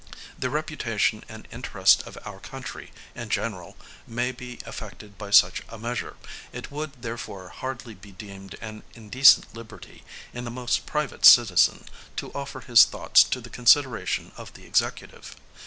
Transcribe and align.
The 0.39 0.49
reputation 0.49 1.23
and 1.29 1.47
interest 1.51 2.01
of 2.07 2.17
our 2.25 2.39
country, 2.39 2.91
in 3.13 3.29
general, 3.29 3.77
may 4.07 4.31
be 4.31 4.57
affected 4.65 5.15
by 5.15 5.29
such 5.29 5.61
a 5.69 5.77
measure; 5.77 6.15
it 6.51 6.71
would, 6.71 7.03
therefore, 7.03 7.49
hardly 7.49 7.93
be 7.93 8.11
deemed 8.11 8.55
an 8.61 8.81
indecent 8.95 9.53
liberty, 9.53 10.03
in 10.33 10.43
the 10.43 10.49
most 10.49 10.87
private 10.87 11.23
citizen, 11.23 11.85
to 12.15 12.31
offer 12.33 12.61
his 12.61 12.83
thoughts 12.83 13.23
to 13.25 13.39
the 13.39 13.51
consideration 13.51 14.31
of 14.37 14.53
the 14.55 14.65
Executive. 14.65 15.35